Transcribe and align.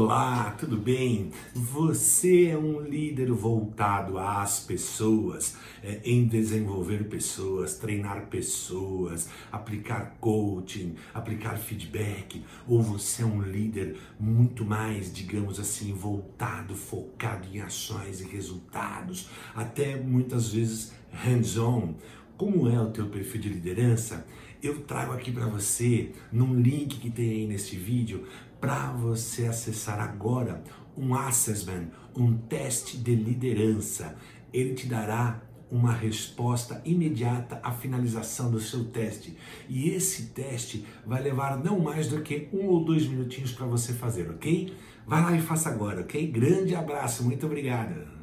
Olá, 0.00 0.54
tudo 0.56 0.76
bem? 0.76 1.32
Você 1.52 2.50
é 2.50 2.56
um 2.56 2.80
líder 2.80 3.32
voltado 3.32 4.16
às 4.16 4.60
pessoas, 4.60 5.56
é, 5.82 6.00
em 6.04 6.24
desenvolver 6.24 7.08
pessoas, 7.08 7.74
treinar 7.74 8.26
pessoas, 8.26 9.28
aplicar 9.50 10.16
coaching, 10.20 10.94
aplicar 11.12 11.58
feedback, 11.58 12.44
ou 12.68 12.80
você 12.80 13.24
é 13.24 13.26
um 13.26 13.42
líder 13.42 13.96
muito 14.20 14.64
mais, 14.64 15.12
digamos 15.12 15.58
assim, 15.58 15.92
voltado, 15.92 16.76
focado 16.76 17.48
em 17.52 17.60
ações 17.60 18.20
e 18.20 18.24
resultados, 18.24 19.28
até 19.52 19.96
muitas 19.96 20.52
vezes 20.52 20.92
hands-on. 21.10 21.94
Como 22.36 22.68
é 22.68 22.80
o 22.80 22.92
teu 22.92 23.08
perfil 23.08 23.40
de 23.40 23.48
liderança? 23.48 24.24
Eu 24.60 24.80
trago 24.80 25.12
aqui 25.12 25.30
para 25.30 25.46
você, 25.46 26.10
num 26.32 26.60
link 26.60 26.98
que 26.98 27.10
tem 27.10 27.30
aí 27.30 27.46
neste 27.46 27.76
vídeo, 27.76 28.26
para 28.60 28.90
você 28.90 29.46
acessar 29.46 30.00
agora 30.00 30.64
um 30.96 31.14
assessment, 31.14 31.86
um 32.16 32.36
teste 32.36 32.96
de 32.96 33.14
liderança. 33.14 34.16
Ele 34.52 34.74
te 34.74 34.88
dará 34.88 35.40
uma 35.70 35.92
resposta 35.92 36.82
imediata 36.84 37.60
à 37.62 37.70
finalização 37.70 38.50
do 38.50 38.58
seu 38.58 38.86
teste. 38.86 39.36
E 39.68 39.90
esse 39.90 40.30
teste 40.30 40.84
vai 41.06 41.22
levar 41.22 41.62
não 41.62 41.78
mais 41.78 42.08
do 42.08 42.20
que 42.22 42.48
um 42.52 42.66
ou 42.66 42.84
dois 42.84 43.06
minutinhos 43.06 43.52
para 43.52 43.66
você 43.66 43.92
fazer, 43.92 44.28
ok? 44.28 44.74
Vai 45.06 45.22
lá 45.22 45.36
e 45.36 45.40
faça 45.40 45.70
agora, 45.70 46.00
ok? 46.00 46.26
Grande 46.32 46.74
abraço, 46.74 47.22
muito 47.22 47.46
obrigado. 47.46 48.18